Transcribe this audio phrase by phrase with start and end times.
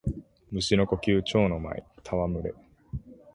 [0.51, 2.55] 蟲の呼吸蝶ノ舞戯れ（ちょうのまいたわむれ）